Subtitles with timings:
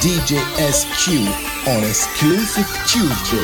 [0.00, 0.40] DJ
[0.72, 1.28] SQ
[1.68, 3.36] on SQlusive Tuesday.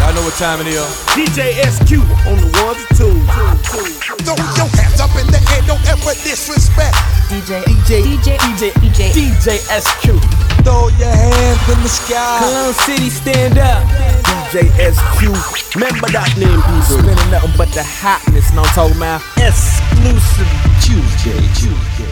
[0.00, 0.80] Y'all know what time it is.
[1.12, 3.28] DJ SQ on the ones and twos.
[4.24, 6.96] Throw your hands up in the air, don't ever disrespect.
[7.28, 10.16] DJ, DJ, DJ, DJ, DJ, DJ SQ.
[10.64, 12.38] Throw your hands in the sky.
[12.40, 13.84] Cologne City, stand up.
[14.48, 15.76] DJ SQ.
[15.76, 17.04] Remember that name, people.
[17.04, 19.20] Spinning nothing but the hotness, know what I'm talking about?
[19.36, 20.48] SQlusive
[20.80, 22.03] Tuesday, Tuesday,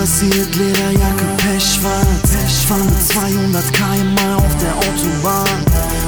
[0.00, 2.30] rasiert, Lederjacke, Pechschwarz
[2.70, 5.64] mit 200 km auf der Autobahn.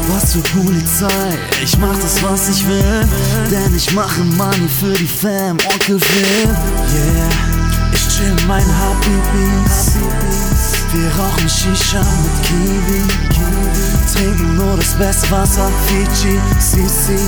[0.08, 3.06] Was für Polizei, ich mach das was ich will.
[3.50, 6.48] Denn ich mache Money für die Fam, Onkel Phil.
[6.48, 7.28] Yeah,
[7.92, 9.96] ich chill mein Habibis
[10.92, 17.18] Wir rauchen Shisha mit Kiwi Trinken nur das beste Wasser, Fiji, Sisi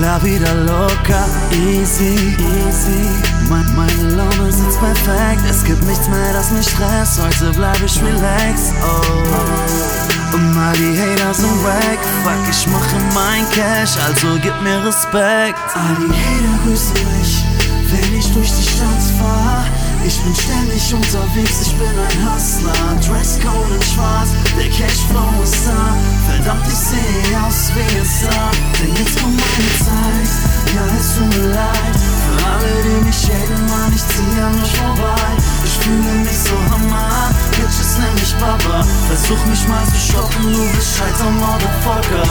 [0.00, 3.08] La vida loca, easy, easy.
[3.48, 7.20] Mein, Meine Laune sitzt perfekt, es gibt nichts mehr, das mich stresst.
[7.22, 10.34] Heute bleib ich relaxed, oh.
[10.34, 15.58] Und all die Hater sind weg, fuck, ich mache mein Cash, also gib mir Respekt.
[15.74, 17.44] All die Hater grüßen mich,
[17.90, 19.64] wenn ich durch die Stadt fahr
[20.06, 22.72] ich bin ständig unterwegs, ich bin ein Hustler.
[23.00, 25.96] Dresscode in schwarz, der Cashflow ist da.
[26.28, 30.30] Verdammt, ich sehe aus wie es sah Denn jetzt kommt meine Zeit,
[30.74, 31.96] ja es tut mir leid.
[31.96, 35.30] Für alle, die mich haten, Mann, ich zieh an euch vorbei.
[35.64, 40.76] Ich fühle mich so hammer, Bitches nenn mich Papa Versuch mich mal zu stoppen, du
[40.76, 42.28] bist scheiter Motherfucker.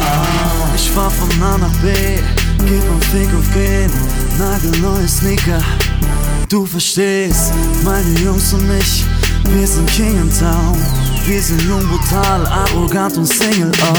[0.00, 1.92] Ah, Ich fahr von A nach B,
[2.64, 3.92] geb am Fick auf gehen
[4.38, 5.60] Nagelneue Sneaker
[6.48, 7.52] Du verstehst,
[7.82, 9.04] meine Jungs und ich,
[9.52, 10.78] wir sind King in Town.
[11.26, 13.94] Wir sind jung, brutal, arrogant und Single, oh.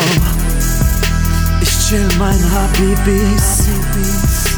[1.62, 3.68] Ich chill meine Habibis.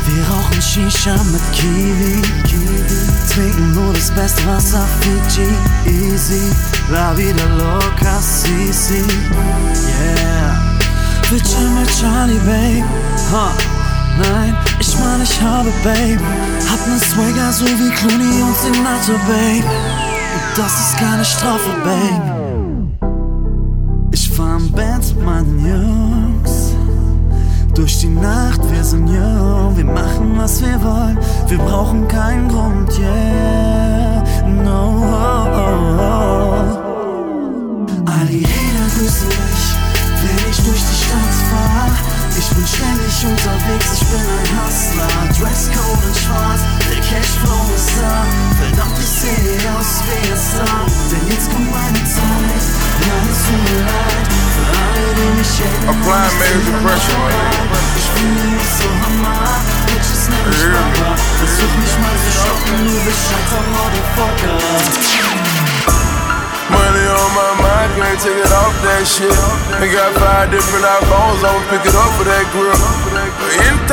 [0.05, 2.21] Wir rauchen Shisha mit Kiwi.
[3.33, 5.49] Trinken nur das beste Wasser, Fiji,
[5.87, 6.41] easy.
[6.91, 9.03] La vida loca, Sisi,
[9.87, 10.77] yeah.
[11.31, 12.85] Wir chillen mit Charlie, babe,
[13.31, 13.78] huh.
[14.19, 16.19] Nein, ich meine, ich habe Babe.
[16.69, 19.63] Hab ne Swagger so wie Clooney und Sinatra, Babe.
[20.35, 22.39] Und das ist keine Strafe, Babe.
[24.11, 26.75] Ich fahr im Band mit meinen Jungs.
[27.73, 29.77] Durch die Nacht, wir sind jung.
[29.77, 31.17] Wir machen, was wir wollen.
[31.47, 34.21] Wir brauchen keinen Grund, yeah.
[34.45, 34.99] No.
[38.05, 39.75] All die Hater grüßen mich,
[40.21, 42.18] wenn ich durch die Stadt fahr.
[42.59, 46.59] Ich bin ständig unterwegs, ich bin ein Hustler Dresscode in schwarz,
[46.91, 48.27] der Cashflow ist da
[48.59, 52.67] Verdammt, ich aus wie es sah Denn jetzt kommt meine Zeit,
[52.99, 57.31] ja es tut mir leid Für alle, die mich haten, Apply major pressure,
[57.95, 62.31] Ich fühle mich so hammer, Bitches nenn mich Papa Versuch mich mal zu
[62.75, 65.48] du bist scheiter Motherfucker
[66.69, 69.33] Money on my mind, can't take it off that shit.
[69.81, 73.88] They got five different iPhones, I'ma pick it up for that grill.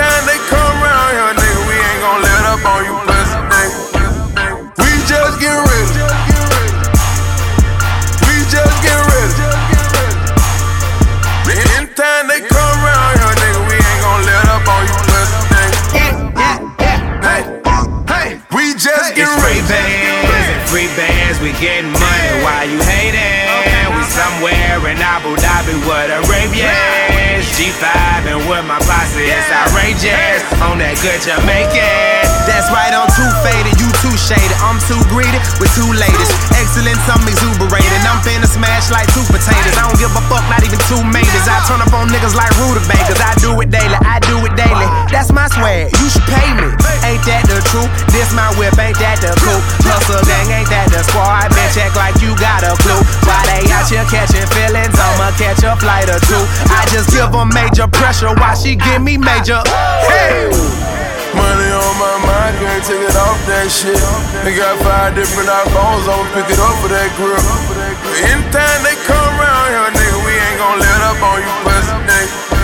[31.26, 32.23] Jamaican.
[32.46, 34.55] That's right, I'm too faded, you too shaded.
[34.62, 36.31] I'm too greedy with two ladies.
[36.55, 37.99] Excellence, I'm exuberating.
[38.06, 39.75] I'm finna smash like two potatoes.
[39.75, 41.50] I don't give a fuck, not even two maters.
[41.50, 43.19] I turn up on niggas like rutabagas.
[43.19, 44.87] I do it daily, I do it daily.
[45.11, 46.70] That's my swag, you should pay me.
[47.02, 47.90] Ain't that the truth?
[48.14, 49.67] This my whip, ain't that the coupe?
[49.82, 51.50] Hustle gang, ain't that the squad?
[51.58, 53.02] Bitch, act like you got a clue.
[53.26, 54.94] Why they out here catching feelings?
[54.94, 56.44] I'ma catch a flight or two.
[56.70, 59.67] I just give them major pressure Why she give me major.
[60.06, 60.95] Hey!
[61.37, 64.00] Money on my mind, can't take it off that shit.
[64.41, 67.12] They got five different iPhones, I'ma pick it up for that.
[67.21, 71.97] But anytime they come around here, nigga, we ain't gon' let up on you, pussy,
[72.09, 72.56] nigga.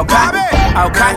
[0.00, 0.32] Okay,
[0.80, 1.12] okay.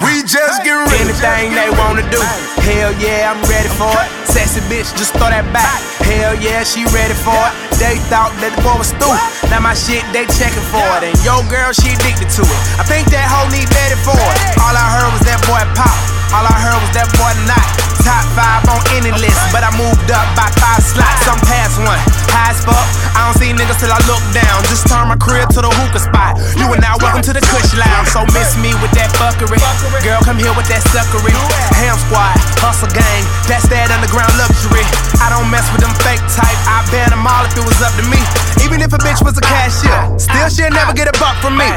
[0.00, 1.12] We just get ready.
[1.12, 2.16] Anything they wanna do.
[2.64, 4.08] Hell yeah, I'm ready for it.
[4.24, 5.84] Sassy bitch, just throw that back.
[6.00, 7.52] Hell yeah, she ready for it.
[7.76, 9.20] They thought that the boy was stupid.
[9.52, 11.04] Now my shit, they checking for it.
[11.04, 12.60] And yo girl, she addicted to it.
[12.80, 14.56] I think that hoe need daddy for it.
[14.56, 15.92] All I heard was that boy pop.
[16.36, 17.64] All I heard was that boy not
[18.04, 21.24] top five on any list, but I moved up by five slots.
[21.24, 21.96] I'm past one,
[22.28, 22.76] high as fuck.
[23.16, 24.60] I don't see niggas till I look down.
[24.68, 26.36] Just turn my crib to the hookah spot.
[26.60, 28.12] You are now welcome to the Kush Lounge.
[28.12, 29.56] So miss me with that fuckery.
[30.04, 31.32] Girl, come here with that suckery.
[31.72, 34.84] Ham squad, hustle gang, that's that underground luxury.
[35.24, 36.60] I don't mess with them fake type.
[36.68, 38.20] I ban them all if it was up to me.
[38.60, 41.72] Even if a bitch was a cashier, still she'll never get a buck from me.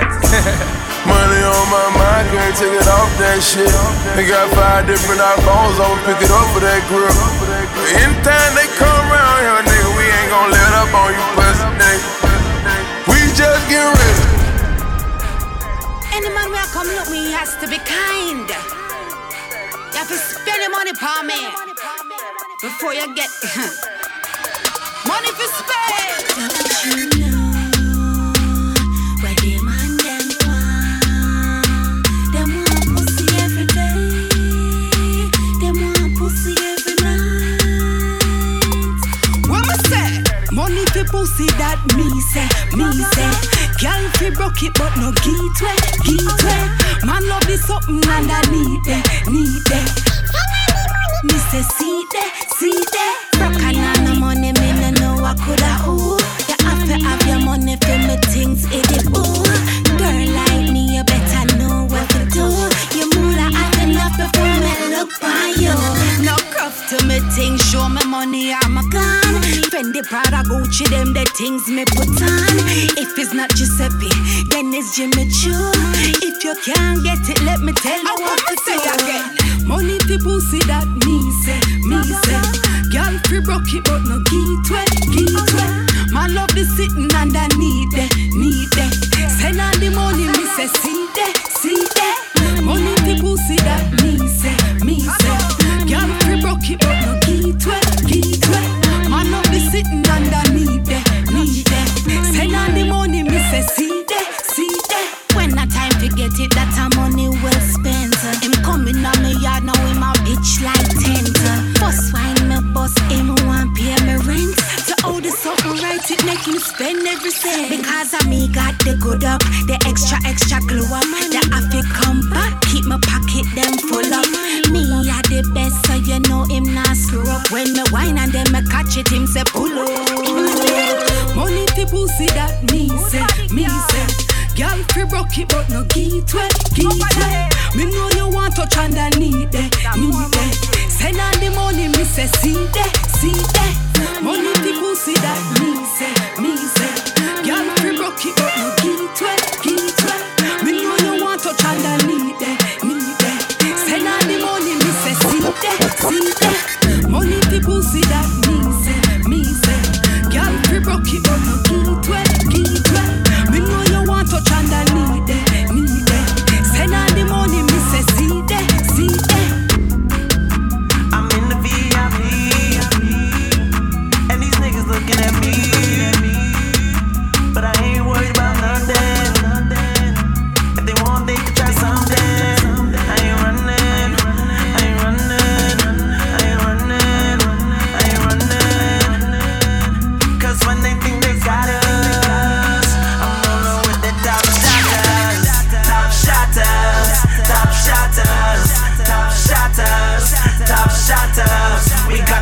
[1.08, 3.72] Money on my mind, can't take it off that shit.
[4.18, 7.14] They got five different iPhones, I'ma pick it up for that grill.
[8.04, 12.08] Anytime they come around here, nigga, we ain't gon' let up on you, pussy nigga.
[13.08, 14.24] We just get ready.
[16.12, 18.50] Any man where I come look me has to be kind.
[18.50, 21.48] You have to spend your money for me
[22.62, 23.30] before you get
[25.08, 27.29] money for spend.
[44.60, 47.06] Broke it but no get way, get way.
[47.06, 50.04] Man love this something and I need it, need it.
[51.24, 51.89] Me say see see
[86.60, 87.34] The sitting and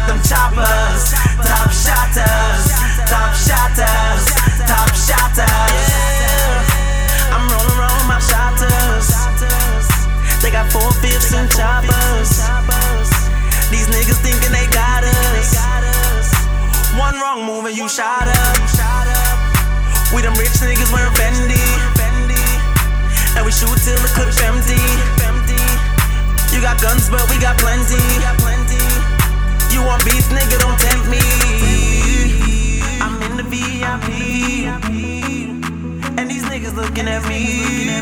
[0.07, 1.11] them choppers,
[1.43, 2.63] top shotters,
[3.11, 4.23] top shotters,
[4.63, 5.87] top shotters.
[7.35, 9.07] I'm rolling around my shotters.
[10.41, 12.39] They got four fifths and choppers.
[13.69, 15.51] These niggas thinking they got us.
[16.95, 18.57] One wrong move and you shot up.
[20.15, 21.59] We them rich niggas wearing Fendi.
[23.35, 24.79] And we shoot till the clip's empty.
[26.55, 28.56] You got guns, but we got plenty.
[29.77, 31.19] You want beef, nigga, don't tempt me.
[32.99, 34.09] I'm in the VIP.
[36.17, 38.01] And these niggas looking at me.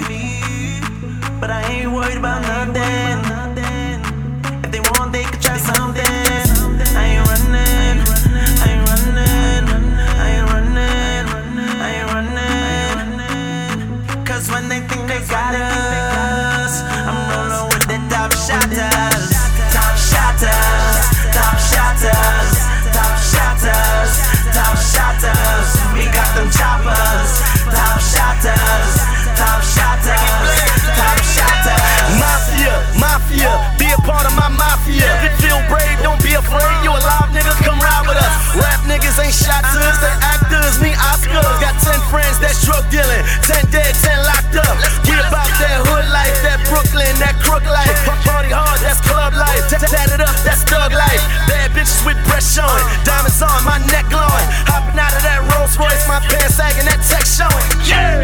[1.41, 3.19] But I ain't worried about nothing.
[4.63, 6.05] If they want, they can try something.
[6.95, 7.99] I ain't running.
[8.63, 9.83] I ain't running.
[10.23, 11.25] I ain't running.
[11.85, 13.99] I ain't running.
[14.25, 15.74] Cause when they think they got us,
[42.15, 43.23] friends that's drug dealing.
[43.43, 44.75] Ten dead, ten locked up.
[45.03, 47.91] We about that hood life, that Brooklyn, that crook life.
[48.23, 49.67] Party hard, that's club life.
[49.67, 51.19] Tatted up, that's thug life.
[51.51, 52.85] Bad bitches with breasts showing.
[53.03, 54.47] Diamonds on my neck glowing.
[54.71, 57.67] Hopping out of that Rolls Royce, my pants sagging, that tech showing.
[57.83, 58.23] Yeah!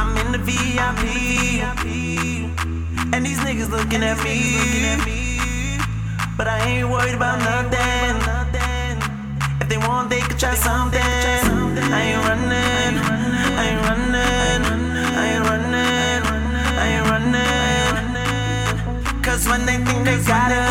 [0.00, 1.04] I'm in the VIP.
[3.12, 5.76] And these niggas looking at me.
[6.38, 8.16] But I ain't worried about nothing.
[9.60, 11.39] If they want, they could try something.
[19.22, 20.69] Cause when they think they got us,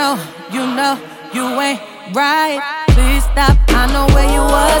[0.00, 0.16] know,
[0.50, 0.96] you know,
[1.34, 1.80] you ain't
[2.16, 2.58] right.
[2.96, 4.79] Please stop, I know where you was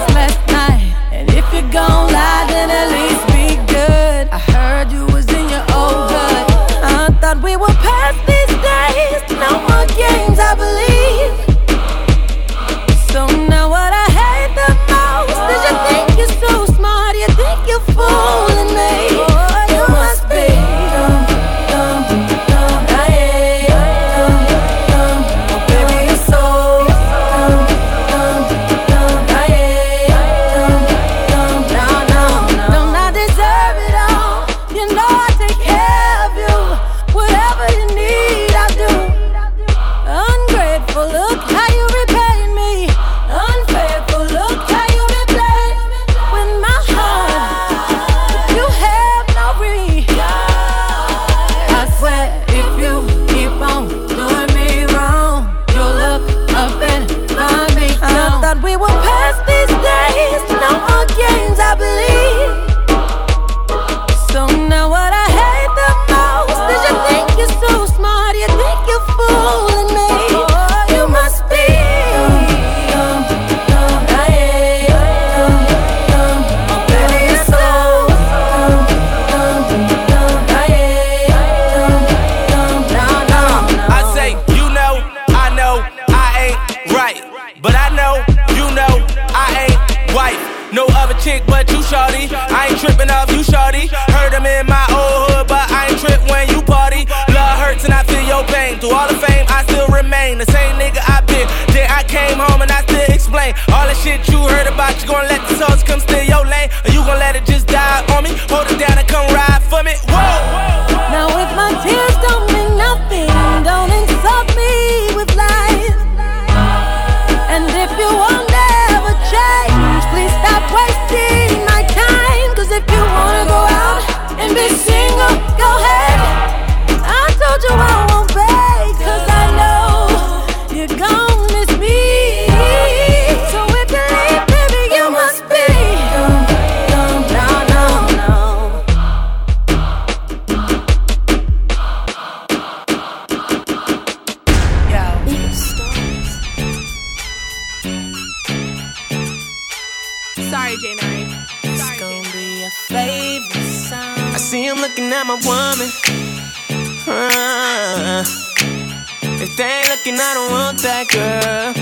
[160.04, 161.74] looking, I don't want that girl.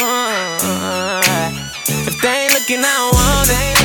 [0.00, 1.20] Uh,
[2.08, 3.76] if they ain't looking, I don't want it.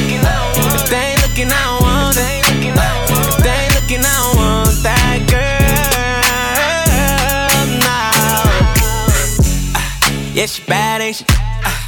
[0.76, 2.46] If they ain't looking, I don't want it.
[2.48, 5.52] If they ain't looking, I don't want that girl.
[7.84, 8.00] No.
[10.34, 11.26] Yeah, she bad, ain't she?
[11.30, 11.88] Ah,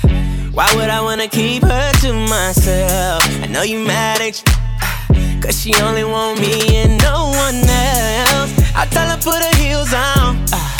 [0.52, 3.24] Why would I wanna keep her to myself?
[3.44, 4.54] I know you mad, ain't you?
[4.82, 5.08] Ah,
[5.42, 8.52] Cause she only want me and no one else.
[8.76, 10.44] I tell her put her heels on.
[10.54, 10.77] ah,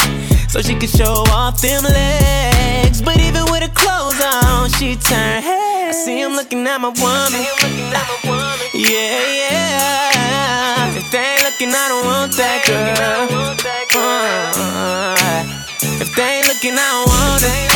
[0.58, 3.00] So she can show off them legs.
[3.04, 5.96] But even with her clothes on, she turn heads.
[5.96, 7.46] I see him looking at my woman.
[8.74, 10.98] Yeah, yeah.
[10.98, 13.30] If they ain't looking, I don't want that girl.
[13.94, 15.14] Uh,
[16.02, 17.70] if they ain't looking, I don't want it.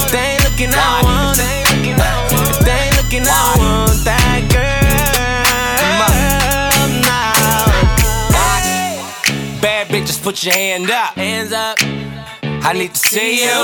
[0.00, 1.68] If they ain't looking, I don't want it.
[2.48, 4.80] If they ain't looking, I don't want that girl.
[8.32, 9.60] No.
[9.60, 11.12] Bad bitches, put your hand up.
[11.18, 11.89] Hands up.
[12.62, 13.56] I need to see you.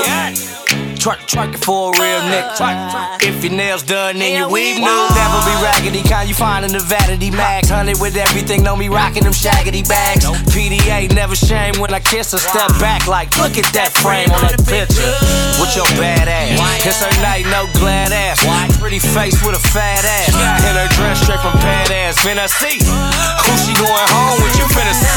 [0.97, 3.21] Twerk, twerk it for a real nigga.
[3.21, 6.01] If your nails done and your weave new, never be raggedy.
[6.01, 7.69] Kind you find in the vanity mags.
[7.69, 10.25] Hunted with everything, know me rocking them shaggy bags.
[10.49, 12.41] PDA never shame when I kiss her.
[12.41, 15.13] Step back like, look at that frame on that picture.
[15.61, 16.57] With your bad ass.
[16.81, 18.41] It's her night, no glad ass.
[18.81, 20.33] Pretty face with a fat ass.
[20.33, 22.17] In her dress straight from pad ass.
[22.25, 24.57] Finna see who she going home with.
[24.57, 25.16] You finna see,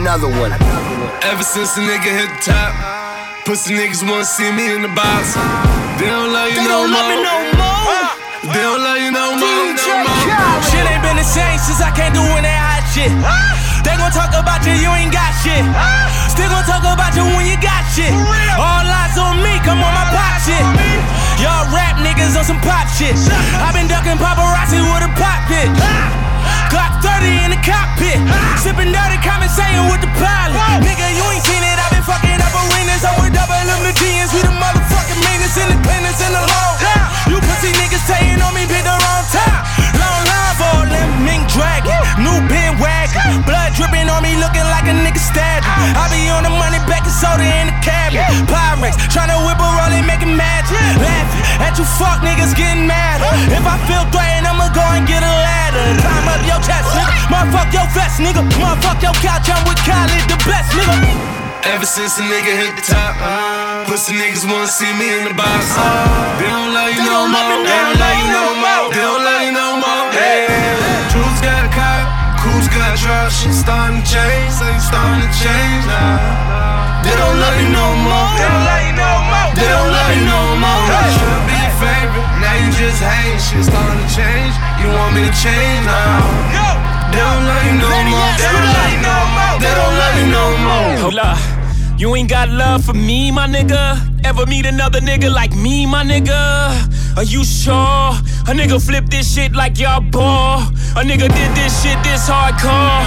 [0.00, 0.48] Another one.
[1.28, 2.72] Ever since the nigga hit the top,
[3.44, 5.36] pussy niggas wanna see me in the box.
[6.00, 7.12] They don't love you They no don't love more.
[7.12, 8.08] me no more.
[8.48, 9.44] They don't love you no more.
[9.44, 10.64] No more.
[10.72, 13.12] Shit ain't been the same since I came doing that hot shit.
[13.84, 15.68] They gon' talk about you, you ain't got shit.
[16.32, 18.16] Still gon' talk about you when you got shit.
[18.56, 20.64] All eyes on me, come on my pop shit.
[21.44, 23.12] Y'all rap niggas on some pop shit.
[23.60, 25.68] i been ducking paparazzi with a pop pit.
[26.70, 28.16] Glock 30 in the cockpit.
[28.62, 30.56] Sippin' dirty, conversating with the pilot.
[30.86, 33.02] Nigga, you ain't seen it, i been fucking up arenas.
[33.02, 36.70] I'm with double M the GNs, we the motherfucking meanest independence, in the law.
[37.30, 39.62] You pussy niggas saying on me, pick the wrong time.
[39.98, 41.94] Long line for a limp mink dragon.
[42.18, 43.42] New bin wagon.
[43.46, 45.62] Blood dripping on me, looking like a nigga stabbed.
[45.62, 48.26] I be on the money, baking soda in the cabinet.
[48.50, 49.59] Pyrex, tryna whip
[51.60, 53.20] at you fuck niggas getting mad.
[53.52, 55.84] If I feel threatened, I'ma go and get a ladder.
[56.00, 57.12] Climb up your chest, nigga.
[57.30, 58.42] Motherfuck your vest, nigga.
[58.58, 61.40] Motherfuck your couch, I'm with Khaled, the best, nigga.
[61.62, 65.34] Ever since a nigga hit the top, uh, pussy niggas wanna see me in the
[65.34, 65.76] box.
[65.76, 66.40] Uh.
[66.40, 67.60] They don't love you no more.
[67.68, 68.88] They don't love you no more.
[68.88, 69.59] They don't love you no more.
[73.00, 77.00] Cruz got a starting to change, so you starting to change now.
[77.00, 78.28] They don't love you no more.
[78.36, 79.48] They don't love you no more.
[79.56, 80.84] They don't love you no more.
[80.84, 83.40] You should be a favorite, now you just hate.
[83.40, 84.52] Shit starting to change.
[84.84, 86.28] You want me to change now?
[87.08, 88.32] They don't love you no more.
[88.36, 89.56] They don't love you no more.
[89.64, 90.92] They don't love you no more.
[91.00, 91.40] Hold up.
[91.96, 94.09] You ain't got love for me, my nigga.
[94.24, 96.36] Ever meet another nigga like me, my nigga?
[97.16, 98.14] Are you sure?
[98.46, 100.60] A nigga flip this shit like y'all ball.
[100.94, 103.02] A nigga did this shit this hardcore.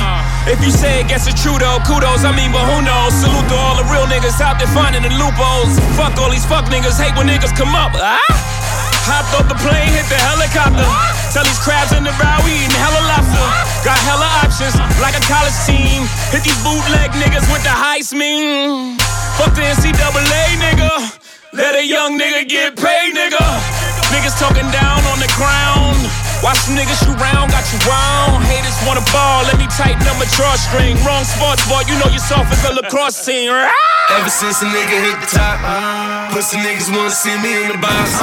[0.49, 3.13] If you say it gets it true though, kudos, I mean, but who knows?
[3.13, 5.77] Salute to all the real niggas out there finding the loopholes.
[5.95, 7.93] Fuck all these fuck niggas, hate when niggas come up.
[7.95, 8.19] Ah?
[9.05, 10.87] Hopped off the plane, hit the helicopter.
[11.31, 13.47] Tell these crabs in the bow, we eating hella lobster.
[13.85, 16.07] Got hella options, like a college team.
[16.33, 19.12] Hit these bootleg niggas with the Heisman.
[19.37, 20.91] Fuck the NCAA, nigga.
[21.53, 23.41] Let a young nigga get paid, nigga.
[24.13, 25.97] Niggas talking down on the ground.
[26.43, 28.43] Watch some niggas shoot round, got you wound.
[28.45, 30.99] Haters wanna ball, let me tighten up my drawstring.
[31.07, 33.49] Wrong sports boy, you know you're as a lacrosse team.
[33.53, 34.19] Ah!
[34.19, 35.57] Ever since a nigga hit the top,
[36.35, 38.19] pussy niggas wanna see me in the box.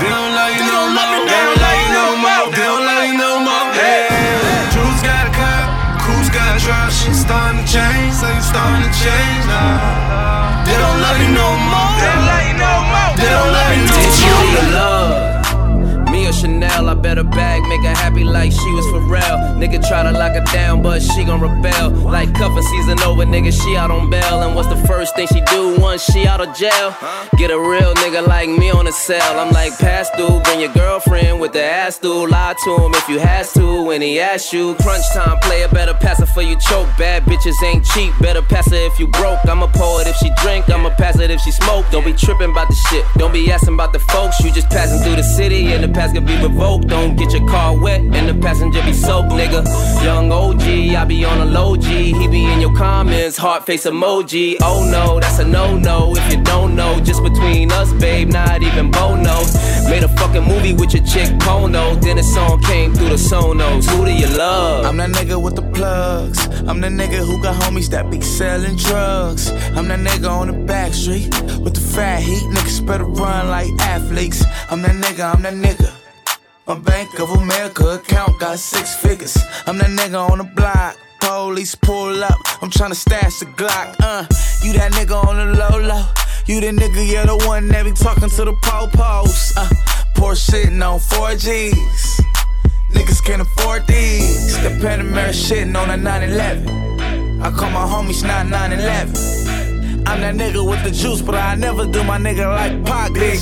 [0.00, 1.26] They don't love you no more.
[1.28, 2.44] They don't love you no more.
[2.50, 2.89] They don't
[7.00, 10.60] Shit starting to change, so you starting to change now.
[10.68, 11.96] They don't love you no more.
[11.96, 13.12] They don't love you no more.
[13.16, 13.89] They don't love you
[17.00, 19.20] Chanel, I bet her bag, make her happy like she was for real.
[19.58, 21.90] Nigga try to lock her down, but she gon' rebel.
[21.90, 24.42] Like cuffin' season over, nigga, she out on bail.
[24.42, 26.94] And what's the first thing she do once she out of jail?
[27.36, 29.38] Get a real nigga like me on the cell.
[29.38, 32.28] I'm like, pass through, bring your girlfriend with the ass through.
[32.30, 34.74] Lie to him if you has to when he asks you.
[34.76, 36.88] Crunch time, player, better pass her for you choke.
[36.98, 39.38] Bad bitches ain't cheap, better pass her if you broke.
[39.48, 41.86] I'm a poet if she drink, I'ma pass it if she smoke.
[41.90, 44.40] Don't be tripping about the shit, don't be asking about the folks.
[44.40, 46.89] You just passing through the city and the pass can be revoked.
[46.90, 49.64] Don't get your car wet and the passenger be soaked, nigga.
[50.02, 50.62] Young OG,
[50.96, 52.12] I be on a low G.
[52.12, 54.56] He be in your comments, heart face emoji.
[54.60, 56.14] Oh no, that's a no no.
[56.16, 59.38] If you don't know, just between us, babe, not even Bono.
[59.88, 62.00] Made a fucking movie with your chick Pono.
[62.00, 63.88] Then a song came through the Sonos.
[63.88, 64.84] Who do you love?
[64.84, 66.44] I'm that nigga with the plugs.
[66.66, 69.50] I'm the nigga who got homies that be selling drugs.
[69.76, 71.28] I'm that nigga on the back street
[71.60, 72.42] with the fat heat.
[72.54, 74.44] Niggas better run like athletes.
[74.70, 75.99] I'm that nigga, I'm that nigga.
[76.66, 79.36] My Bank of America account got six figures.
[79.66, 80.96] I'm that nigga on the block.
[81.20, 82.38] Police pull up.
[82.62, 83.96] I'm tryna stash the Glock.
[84.00, 84.24] Uh,
[84.62, 86.06] you that nigga on the low low.
[86.46, 89.56] You the nigga, yeah, the one that be talking to the po-pos.
[89.56, 89.68] Uh,
[90.14, 92.20] poor shitting on 4Gs.
[92.92, 94.60] Niggas can't afford these.
[94.62, 97.42] The Panamera shitting on a 911.
[97.42, 100.06] I call my homies not 911.
[100.06, 103.12] I'm that nigga with the juice, but I never do my nigga like Pac.
[103.14, 103.38] Big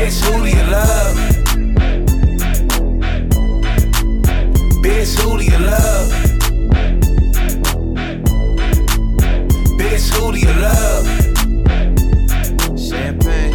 [0.00, 1.16] Bitch, who do you love?
[4.82, 6.08] Bitch, who do you love?
[9.78, 11.06] Bitch, who do you love?
[12.78, 13.52] Champagne.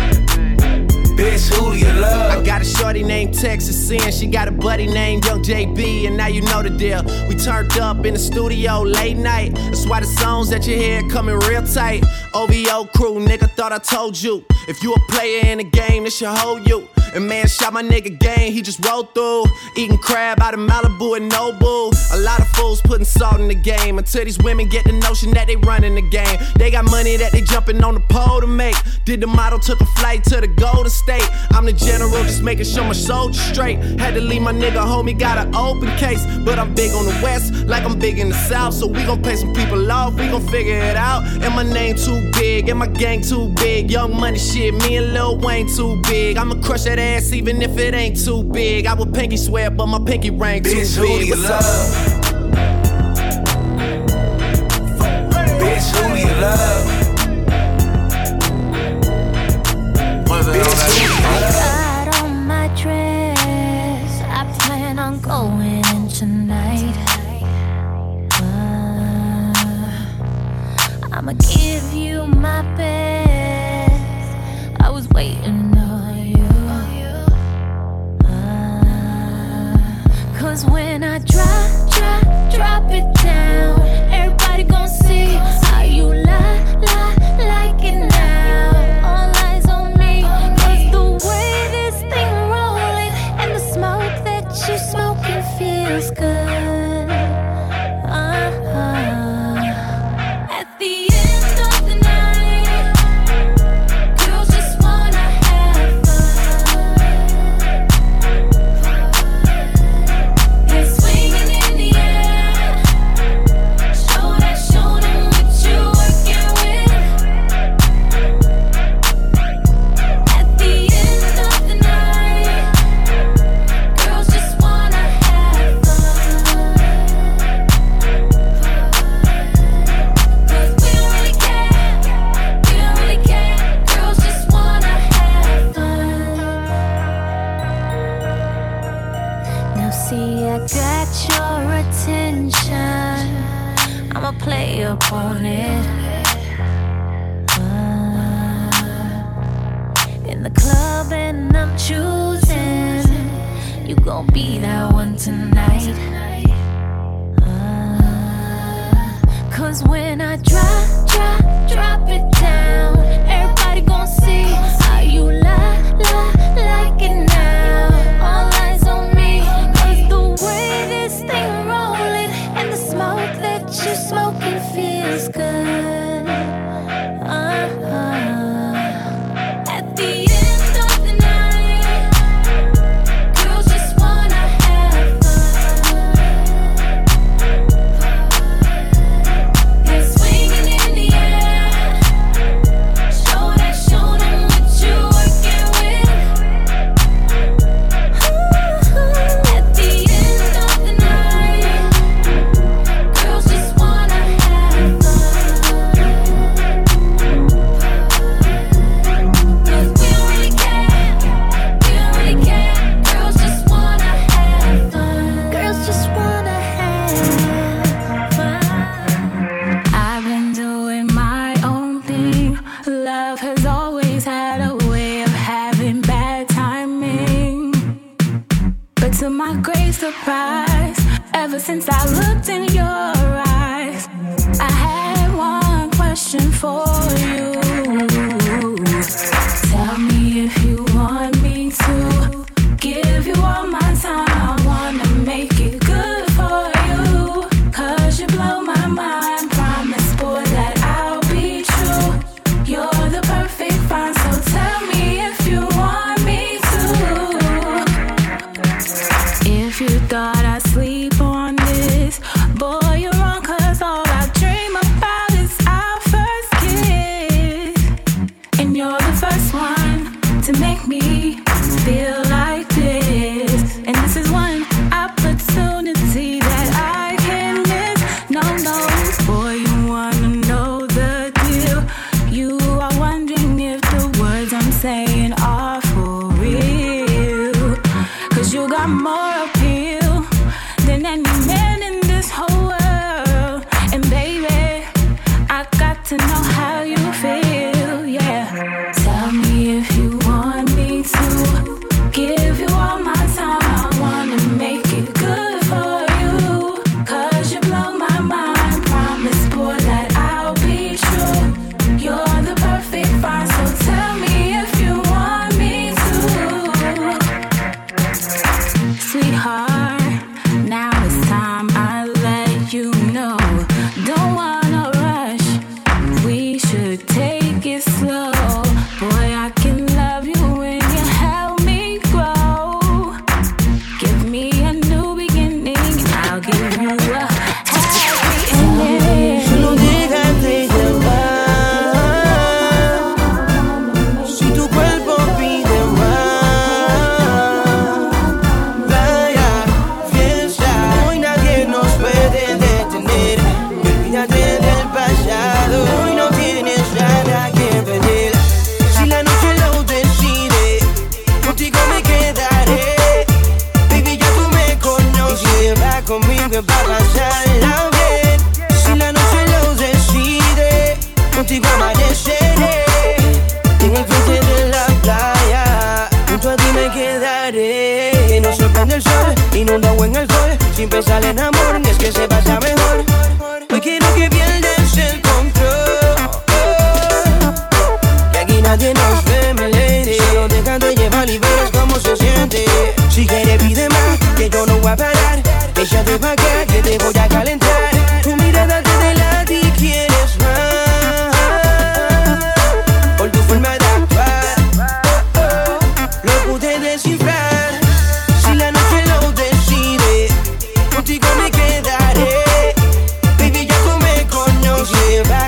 [1.18, 2.38] Bitch, who do you love?
[2.38, 4.12] I got a named Texas Sin.
[4.12, 7.04] She got a buddy named Young JB, and now you know the deal.
[7.28, 9.56] We turned up in the studio late night.
[9.56, 12.04] That's why the songs that you hear coming real tight.
[12.34, 14.46] OVO crew, nigga, thought I told you.
[14.68, 16.88] If you a player in the game, this should hold you.
[17.16, 19.46] And man, shot my nigga game, he just rolled through.
[19.78, 21.96] Eating crab out of Malibu and Nobu.
[22.14, 25.32] A lot of fools putting salt in the game until these women get the notion
[25.32, 26.38] that they running the game.
[26.58, 28.76] They got money that they jumping on the pole to make.
[29.06, 31.30] Did the model, took a flight to the Golden State.
[31.52, 33.78] I'm the general, just making sure my soldiers straight.
[34.00, 36.26] Had to leave my nigga homie, got an open case.
[36.44, 38.74] But I'm big on the west, like I'm big in the south.
[38.74, 41.24] So we gon' pay some people off, we gon' figure it out.
[41.44, 43.90] And my name too big, and my gang too big.
[43.92, 46.38] Young money shit, me and Lil Wayne too big.
[46.38, 48.86] I'ma crush that ass even if it ain't too big.
[48.86, 51.20] I would pinky swear, but my pinky ring too Bitch, who big.
[51.22, 52.22] do you What's love?
[55.60, 56.95] Bitch, who do you love?
[71.28, 74.38] I'ma give you my best.
[74.80, 76.46] I was waiting on you.
[78.24, 79.76] Uh,
[80.38, 82.22] Cause when I drop, drop,
[82.54, 83.82] drop it down,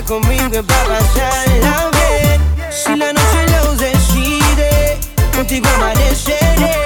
[0.08, 2.42] conmigo es para pasarla bien.
[2.72, 4.98] Si la noche lo decide,
[5.36, 6.86] contigo amaneceré.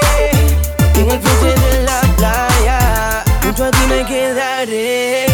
[0.96, 5.31] En el frente de la playa, junto a ti me quedaré.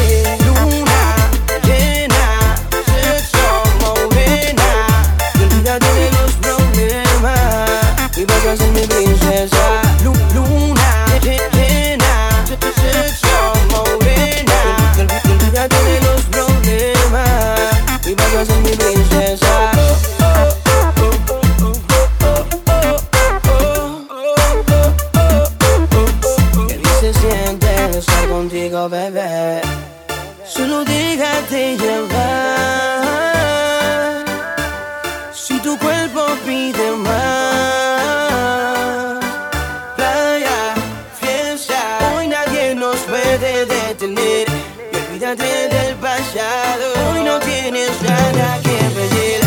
[45.27, 49.41] Quítate del pasado, hoy no tienes nada que perder.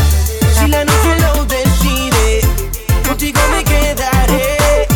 [0.53, 2.43] Si la noche lo decide,
[3.07, 4.87] contigo me quedaré.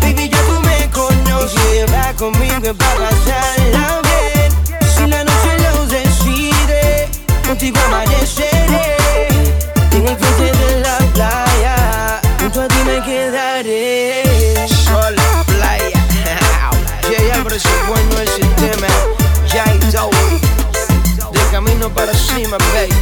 [0.00, 3.39] Baby, ya tú me conoces, va conmigo y va a pasar.
[22.50, 22.99] my baby.